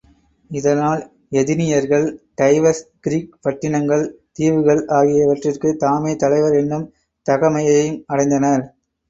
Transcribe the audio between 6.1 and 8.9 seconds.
தலைவர் என்னும் தகைமையையும் அடைந்தனர்.